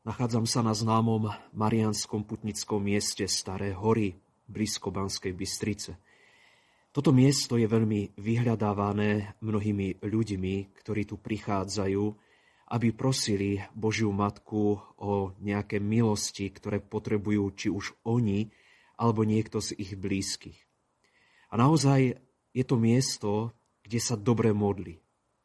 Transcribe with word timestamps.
Nachádzam 0.00 0.48
sa 0.48 0.64
na 0.64 0.72
známom 0.72 1.28
Marianskom 1.52 2.24
putnickom 2.24 2.80
mieste 2.80 3.28
Staré 3.28 3.76
hory, 3.76 4.16
blízko 4.48 4.88
Banskej 4.88 5.36
Bystrice. 5.36 6.00
Toto 6.88 7.12
miesto 7.12 7.60
je 7.60 7.68
veľmi 7.68 8.16
vyhľadávané 8.16 9.36
mnohými 9.44 10.00
ľuďmi, 10.00 10.54
ktorí 10.80 11.04
tu 11.04 11.20
prichádzajú, 11.20 12.04
aby 12.72 12.88
prosili 12.96 13.60
Božiu 13.76 14.08
Matku 14.08 14.80
o 14.96 15.36
nejaké 15.36 15.84
milosti, 15.84 16.48
ktoré 16.48 16.80
potrebujú 16.80 17.52
či 17.52 17.68
už 17.68 17.92
oni, 18.08 18.48
alebo 18.96 19.28
niekto 19.28 19.60
z 19.60 19.76
ich 19.76 20.00
blízkych. 20.00 20.56
A 21.52 21.60
naozaj 21.60 22.16
je 22.56 22.64
to 22.64 22.80
miesto, 22.80 23.52
kde 23.84 24.00
sa 24.00 24.16
dobre 24.16 24.56
modli. 24.56 24.96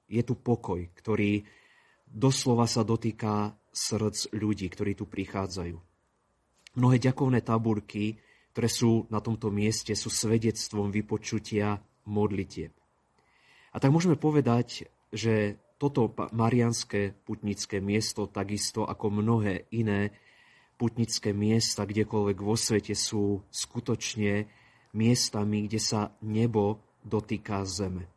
Je 0.08 0.24
tu 0.24 0.40
pokoj, 0.40 0.80
ktorý 0.96 1.44
doslova 2.08 2.72
sa 2.72 2.88
dotýka 2.88 3.52
srdc 3.76 4.32
ľudí, 4.32 4.72
ktorí 4.72 4.96
tu 4.96 5.04
prichádzajú. 5.04 5.76
Mnohé 6.80 6.98
ďakovné 7.04 7.44
tabulky, 7.44 8.16
ktoré 8.56 8.72
sú 8.72 9.04
na 9.12 9.20
tomto 9.20 9.52
mieste, 9.52 9.92
sú 9.92 10.08
svedectvom 10.08 10.88
vypočutia 10.96 11.84
modlitieb. 12.08 12.72
A 13.76 13.84
tak 13.84 13.92
môžeme 13.92 14.16
povedať, 14.16 14.88
že 15.12 15.60
toto 15.76 16.08
marianské 16.32 17.12
putnické 17.12 17.84
miesto, 17.84 18.32
takisto 18.32 18.88
ako 18.88 19.12
mnohé 19.12 19.68
iné 19.76 20.16
putnické 20.80 21.36
miesta, 21.36 21.84
kdekoľvek 21.84 22.38
vo 22.40 22.56
svete 22.56 22.96
sú 22.96 23.44
skutočne 23.52 24.48
miestami, 24.96 25.68
kde 25.68 25.80
sa 25.84 26.16
nebo 26.24 26.80
dotýka 27.04 27.68
zeme. 27.68 28.08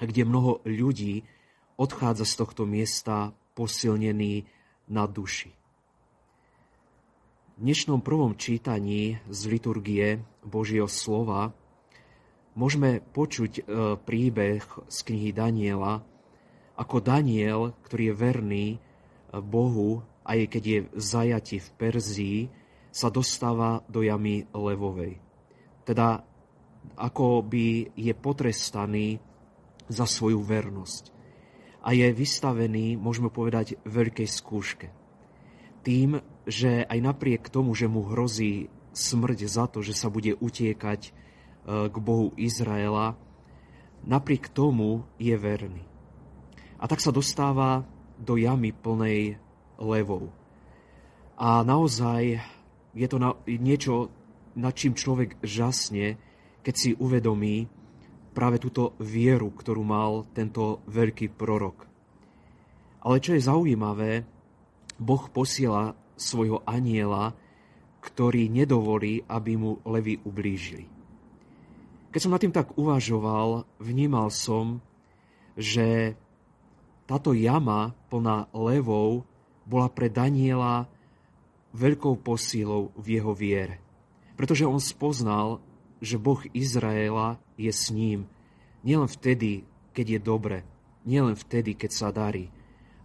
A 0.00 0.08
kde 0.08 0.24
mnoho 0.24 0.64
ľudí 0.64 1.24
odchádza 1.76 2.24
z 2.24 2.34
tohto 2.40 2.64
miesta 2.64 3.36
posilnený 3.52 4.48
na 4.88 5.08
duši. 5.08 5.52
V 7.54 7.58
dnešnom 7.62 8.02
prvom 8.02 8.34
čítaní 8.34 9.22
z 9.30 9.40
liturgie 9.46 10.18
Božieho 10.42 10.90
slova 10.90 11.54
môžeme 12.58 12.98
počuť 13.14 13.52
e, 13.58 13.62
príbeh 14.02 14.66
z 14.90 14.98
knihy 15.06 15.30
Daniela, 15.30 16.02
ako 16.74 16.98
Daniel, 16.98 17.78
ktorý 17.86 18.10
je 18.10 18.14
verný 18.18 18.66
e, 18.74 18.78
Bohu, 19.38 20.02
aj 20.26 20.50
keď 20.50 20.62
je 20.66 20.78
zajati 20.98 21.56
v 21.62 21.68
Perzii, 21.78 22.38
sa 22.90 23.06
dostáva 23.06 23.86
do 23.86 24.02
jamy 24.02 24.50
levovej. 24.50 25.22
Teda 25.86 26.26
ako 26.98 27.42
by 27.46 27.94
je 27.94 28.12
potrestaný 28.18 29.22
za 29.86 30.10
svoju 30.10 30.42
vernosť 30.42 31.13
a 31.84 31.92
je 31.92 32.08
vystavený, 32.16 32.96
môžeme 32.96 33.28
povedať, 33.28 33.76
veľkej 33.84 34.24
skúške. 34.24 34.88
Tým, 35.84 36.24
že 36.48 36.80
aj 36.88 36.98
napriek 37.04 37.52
tomu, 37.52 37.76
že 37.76 37.92
mu 37.92 38.08
hrozí 38.08 38.72
smrť 38.96 39.38
za 39.44 39.68
to, 39.68 39.84
že 39.84 39.92
sa 39.92 40.08
bude 40.08 40.32
utiekať 40.32 41.00
e, 41.04 41.10
k 41.92 41.96
Bohu 42.00 42.32
Izraela, 42.40 43.20
napriek 44.00 44.48
tomu 44.48 45.04
je 45.20 45.36
verný. 45.36 45.84
A 46.80 46.88
tak 46.88 47.04
sa 47.04 47.12
dostáva 47.12 47.84
do 48.16 48.40
jamy 48.40 48.72
plnej 48.72 49.36
levov. 49.76 50.32
A 51.36 51.60
naozaj 51.66 52.40
je 52.96 53.06
to 53.10 53.20
niečo, 53.44 54.08
nad 54.56 54.72
čím 54.72 54.96
človek 54.96 55.36
žasne, 55.44 56.16
keď 56.64 56.74
si 56.74 56.90
uvedomí, 56.96 57.68
práve 58.34 58.58
túto 58.58 58.98
vieru, 58.98 59.54
ktorú 59.54 59.86
mal 59.86 60.26
tento 60.34 60.82
veľký 60.90 61.30
prorok. 61.32 61.86
Ale 63.06 63.22
čo 63.22 63.38
je 63.38 63.46
zaujímavé, 63.46 64.26
Boh 64.98 65.24
posiela 65.30 65.94
svojho 66.18 66.66
aniela, 66.66 67.34
ktorý 68.02 68.50
nedovolí, 68.52 69.22
aby 69.24 69.52
mu 69.56 69.78
levy 69.86 70.20
ublížili. 70.26 70.84
Keď 72.10 72.20
som 72.20 72.30
nad 72.30 72.42
tým 72.42 72.54
tak 72.54 72.74
uvažoval, 72.78 73.66
vnímal 73.82 74.30
som, 74.30 74.78
že 75.58 76.14
táto 77.10 77.34
jama 77.34 77.94
plná 78.10 78.50
levou 78.54 79.26
bola 79.66 79.88
pre 79.90 80.06
Daniela 80.12 80.86
veľkou 81.74 82.22
posílou 82.22 82.94
v 82.94 83.18
jeho 83.18 83.34
viere. 83.34 83.82
Pretože 84.38 84.68
on 84.68 84.78
spoznal, 84.78 85.58
že 86.04 86.20
Boh 86.20 86.44
Izraela 86.52 87.40
je 87.56 87.72
s 87.72 87.88
ním. 87.88 88.28
Nielen 88.84 89.08
vtedy, 89.08 89.64
keď 89.96 90.06
je 90.06 90.20
dobre, 90.20 90.58
nielen 91.08 91.32
vtedy, 91.32 91.72
keď 91.72 91.90
sa 91.90 92.12
darí, 92.12 92.52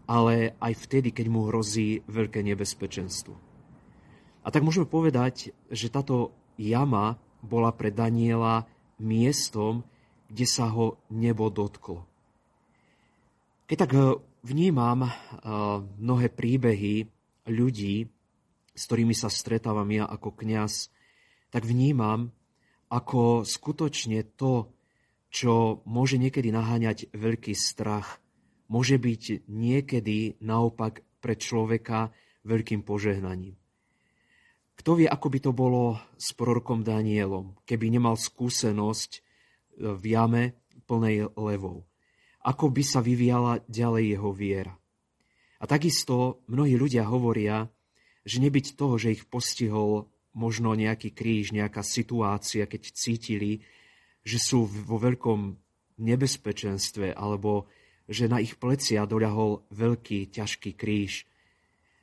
ale 0.04 0.60
aj 0.60 0.74
vtedy, 0.76 1.16
keď 1.16 1.32
mu 1.32 1.48
hrozí 1.48 2.04
veľké 2.12 2.44
nebezpečenstvo. 2.44 3.40
A 4.44 4.48
tak 4.52 4.68
môžeme 4.68 4.90
povedať, 4.90 5.56
že 5.72 5.88
táto 5.88 6.36
jama 6.60 7.16
bola 7.40 7.72
pre 7.72 7.88
Daniela 7.94 8.68
miestom, 9.00 9.88
kde 10.28 10.46
sa 10.50 10.68
ho 10.68 11.00
nebo 11.08 11.48
dotklo. 11.48 12.04
Keď 13.70 13.78
tak 13.80 13.92
eh, 13.96 14.18
vnímam 14.44 15.08
eh, 15.08 15.12
mnohé 16.02 16.28
príbehy 16.28 17.08
ľudí, 17.48 18.10
s 18.76 18.82
ktorými 18.88 19.16
sa 19.16 19.32
stretávam 19.32 19.88
ja 19.92 20.06
ako 20.08 20.36
kňaz, 20.36 20.92
tak 21.50 21.66
vnímam, 21.66 22.32
ako 22.90 23.46
skutočne 23.46 24.26
to, 24.36 24.74
čo 25.30 25.86
môže 25.86 26.18
niekedy 26.18 26.50
naháňať 26.50 27.14
veľký 27.14 27.54
strach, 27.54 28.18
môže 28.70 28.98
byť 28.98 29.46
niekedy 29.46 30.42
naopak 30.42 31.06
pre 31.22 31.38
človeka 31.38 32.10
veľkým 32.46 32.82
požehnaním. 32.82 33.58
Kto 34.80 34.96
vie, 34.96 35.08
ako 35.12 35.28
by 35.28 35.40
to 35.44 35.52
bolo 35.52 36.00
s 36.16 36.32
prorokom 36.32 36.88
Danielom, 36.88 37.60
keby 37.68 37.92
nemal 37.92 38.16
skúsenosť 38.16 39.12
e, 39.12 39.20
v 39.92 40.04
jame 40.08 40.44
plnej 40.88 41.36
levou? 41.36 41.84
Ako 42.40 42.72
by 42.72 42.84
sa 42.88 43.04
vyvíjala 43.04 43.60
ďalej 43.68 44.16
jeho 44.16 44.32
viera? 44.32 44.74
A 45.60 45.68
takisto 45.68 46.40
mnohí 46.48 46.80
ľudia 46.80 47.04
hovoria, 47.04 47.68
že 48.24 48.40
nebyť 48.40 48.80
toho, 48.80 48.96
že 48.96 49.20
ich 49.20 49.28
postihol 49.28 50.08
možno 50.34 50.78
nejaký 50.78 51.12
kríž, 51.14 51.52
nejaká 51.52 51.82
situácia, 51.82 52.70
keď 52.70 52.82
cítili, 52.94 53.66
že 54.22 54.38
sú 54.38 54.66
vo 54.66 55.02
veľkom 55.02 55.58
nebezpečenstve 56.00 57.14
alebo 57.16 57.68
že 58.10 58.26
na 58.26 58.42
ich 58.42 58.58
plecia 58.58 59.06
doľahol 59.06 59.70
veľký, 59.70 60.34
ťažký 60.34 60.74
kríž, 60.74 61.30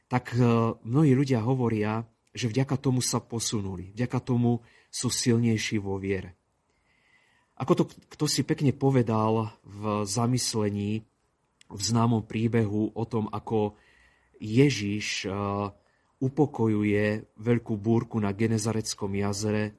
tak 0.06 0.38
e, 0.38 0.42
mnohí 0.87 1.12
ľudia 1.19 1.42
hovoria, 1.42 2.06
že 2.31 2.47
vďaka 2.47 2.78
tomu 2.78 3.03
sa 3.03 3.19
posunuli, 3.19 3.91
vďaka 3.91 4.22
tomu 4.22 4.62
sú 4.87 5.10
silnejší 5.10 5.82
vo 5.82 5.98
viere. 5.98 6.38
Ako 7.56 7.72
to 7.72 7.84
kto 7.88 8.25
si 8.28 8.44
pekne 8.44 8.70
povedal 8.76 9.50
v 9.64 10.04
zamyslení, 10.04 11.03
v 11.66 11.81
známom 11.82 12.22
príbehu 12.22 12.94
o 12.94 13.04
tom, 13.08 13.26
ako 13.32 13.75
Ježiš 14.38 15.26
upokojuje 16.19 17.28
veľkú 17.37 17.75
búrku 17.77 18.16
na 18.21 18.32
Genezareckom 18.32 19.12
jazere, 19.16 19.77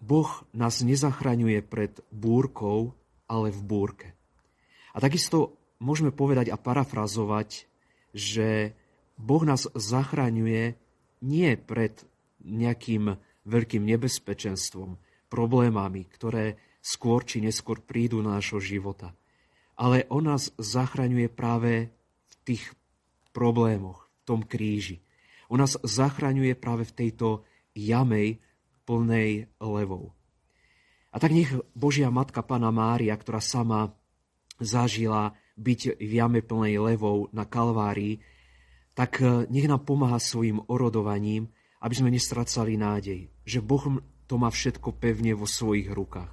Boh 0.00 0.30
nás 0.56 0.80
nezachraňuje 0.80 1.60
pred 1.60 1.92
búrkou, 2.08 2.96
ale 3.28 3.52
v 3.52 3.60
búrke. 3.60 4.08
A 4.96 4.98
takisto 4.98 5.60
môžeme 5.76 6.08
povedať 6.08 6.48
a 6.48 6.56
parafrazovať, 6.56 7.68
že 8.16 8.72
Boh 9.20 9.44
nás 9.44 9.68
zachraňuje 9.76 10.80
nie 11.20 11.50
pred 11.60 12.00
nejakým 12.40 13.20
veľkým 13.44 13.84
nebezpečenstvom, 13.84 14.96
problémami, 15.28 16.08
ktoré 16.08 16.56
skôr 16.80 17.22
či 17.22 17.44
neskôr 17.44 17.78
prídu 17.84 18.24
na 18.24 18.40
našho 18.40 18.58
života. 18.58 19.12
Ale 19.76 20.08
On 20.08 20.24
nás 20.24 20.52
zachraňuje 20.56 21.28
práve 21.28 21.92
v 22.28 22.34
tých 22.44 22.64
problémoch, 23.36 24.08
v 24.08 24.22
tom 24.24 24.40
kríži. 24.44 25.04
On 25.50 25.58
nás 25.58 25.74
zachraňuje 25.82 26.54
práve 26.54 26.86
v 26.86 26.96
tejto 26.96 27.42
jamej 27.74 28.38
plnej 28.86 29.50
levou. 29.58 30.14
A 31.10 31.18
tak 31.18 31.34
nech 31.34 31.50
Božia 31.74 32.06
Matka 32.06 32.40
Pana 32.46 32.70
Mária, 32.70 33.18
ktorá 33.18 33.42
sama 33.42 33.90
zažila 34.62 35.34
byť 35.58 35.98
v 35.98 36.12
jame 36.14 36.40
plnej 36.40 36.78
levou 36.78 37.26
na 37.34 37.42
Kalvárii, 37.42 38.22
tak 38.94 39.18
eh, 39.18 39.44
nech 39.50 39.66
nám 39.66 39.82
pomáha 39.82 40.22
svojim 40.22 40.62
orodovaním, 40.70 41.50
aby 41.80 41.94
sme 41.96 42.14
nestracali 42.14 42.76
nádej, 42.76 43.26
že 43.42 43.58
Boh 43.64 44.00
to 44.30 44.38
má 44.38 44.52
všetko 44.52 44.94
pevne 45.00 45.34
vo 45.34 45.48
svojich 45.48 45.90
rukách. 45.90 46.30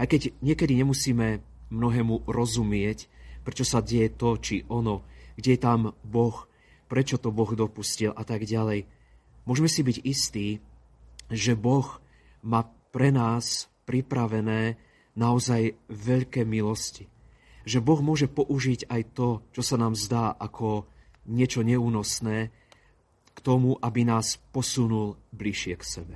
Aj 0.00 0.06
keď 0.08 0.32
niekedy 0.40 0.80
nemusíme 0.80 1.42
mnohému 1.68 2.24
rozumieť, 2.24 3.10
prečo 3.44 3.66
sa 3.66 3.84
deje 3.84 4.14
to 4.14 4.38
či 4.40 4.64
ono, 4.70 5.04
kde 5.36 5.58
je 5.58 5.60
tam 5.60 5.92
Boh, 6.06 6.46
prečo 6.94 7.18
to 7.18 7.34
Boh 7.34 7.50
dopustil 7.58 8.14
a 8.14 8.22
tak 8.22 8.46
ďalej. 8.46 8.86
Môžeme 9.50 9.66
si 9.66 9.82
byť 9.82 9.96
istí, 10.06 10.62
že 11.26 11.58
Boh 11.58 11.98
má 12.46 12.70
pre 12.94 13.10
nás 13.10 13.66
pripravené 13.82 14.78
naozaj 15.18 15.74
veľké 15.90 16.46
milosti. 16.46 17.10
Že 17.66 17.82
Boh 17.82 17.98
môže 17.98 18.30
použiť 18.30 18.86
aj 18.86 19.02
to, 19.10 19.42
čo 19.50 19.66
sa 19.66 19.74
nám 19.74 19.98
zdá 19.98 20.38
ako 20.38 20.86
niečo 21.26 21.66
neúnosné, 21.66 22.54
k 23.34 23.38
tomu, 23.42 23.74
aby 23.82 24.06
nás 24.06 24.38
posunul 24.54 25.18
bližšie 25.34 25.74
k 25.74 25.82
sebe. 25.82 26.14